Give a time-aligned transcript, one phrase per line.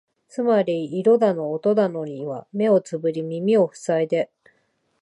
[0.27, 4.31] つまり色だの音だのには目をつぶり耳をふさいで、